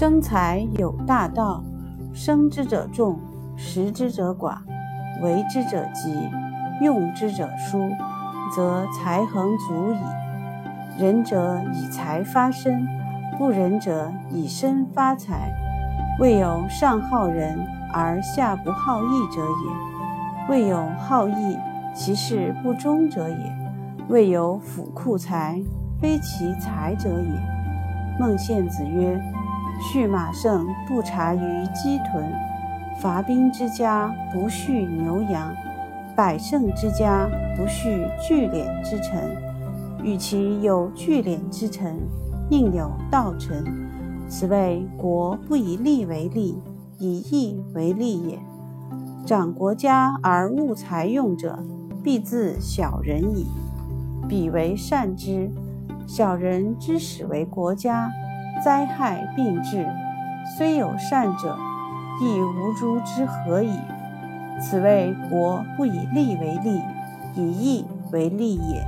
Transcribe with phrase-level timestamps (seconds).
[0.00, 1.62] 生财有大道，
[2.14, 3.18] 生之者众，
[3.54, 4.56] 食之者寡，
[5.20, 6.26] 为之者急，
[6.80, 7.78] 用之者疏，
[8.56, 9.98] 则财恒足矣。
[10.98, 12.88] 仁者以财发身，
[13.36, 15.52] 不仁者以身发财。
[16.18, 17.58] 未有上好人
[17.92, 21.58] 而下不好义者也，未有好义
[21.94, 23.54] 其事不忠者也，
[24.08, 25.60] 未有府库财
[26.00, 28.18] 非其财者也。
[28.18, 29.22] 孟献子曰。
[29.80, 32.30] 畜马胜不察于鸡豚，
[33.00, 35.54] 伐兵之家不恤牛羊，
[36.14, 37.26] 百胜之家
[37.56, 39.36] 不恤聚敛之臣。
[40.02, 41.98] 与其有聚敛之臣，
[42.50, 43.64] 宁有道臣。
[44.28, 46.62] 此谓国不以利为利，
[46.98, 48.38] 以义为利也。
[49.26, 51.58] 长国家而务财用者，
[52.02, 53.46] 必自小人矣。
[54.28, 55.50] 彼为善之。
[56.06, 58.10] 小人之始为国家。
[58.64, 59.86] 灾害并至，
[60.56, 61.56] 虽有善者，
[62.22, 63.78] 亦无诸之何矣。
[64.60, 66.80] 此谓国不以利为利，
[67.34, 68.84] 以义为利也。